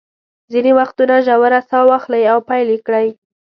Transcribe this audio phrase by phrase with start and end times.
[0.51, 3.07] ځینې وختونه ژوره ساه واخلئ او پیل یې کړئ.